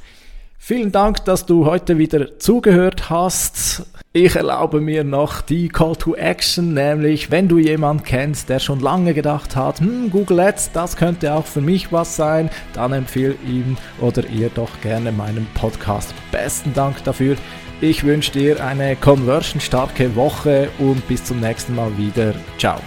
Vielen 0.62 0.92
Dank, 0.92 1.24
dass 1.24 1.46
du 1.46 1.64
heute 1.64 1.96
wieder 1.96 2.38
zugehört 2.38 3.08
hast. 3.08 3.86
Ich 4.12 4.36
erlaube 4.36 4.82
mir 4.82 5.04
noch 5.04 5.40
die 5.40 5.68
Call 5.68 5.96
to 5.96 6.14
Action, 6.14 6.74
nämlich 6.74 7.30
wenn 7.30 7.48
du 7.48 7.58
jemanden 7.58 8.04
kennst, 8.04 8.50
der 8.50 8.58
schon 8.58 8.78
lange 8.78 9.14
gedacht 9.14 9.56
hat, 9.56 9.80
hm, 9.80 10.10
Google 10.10 10.38
Ads, 10.38 10.72
das 10.72 10.96
könnte 10.96 11.32
auch 11.32 11.46
für 11.46 11.62
mich 11.62 11.90
was 11.92 12.14
sein, 12.14 12.50
dann 12.74 12.92
empfehle 12.92 13.36
ihm 13.48 13.78
oder 14.00 14.28
ihr 14.28 14.50
doch 14.50 14.70
gerne 14.82 15.12
meinen 15.12 15.46
Podcast. 15.54 16.14
Besten 16.30 16.74
Dank 16.74 17.02
dafür. 17.04 17.36
Ich 17.80 18.04
wünsche 18.04 18.32
dir 18.32 18.62
eine 18.62 18.96
conversion-starke 18.96 20.14
Woche 20.14 20.68
und 20.78 21.08
bis 21.08 21.24
zum 21.24 21.40
nächsten 21.40 21.74
Mal 21.74 21.96
wieder. 21.96 22.34
Ciao. 22.58 22.78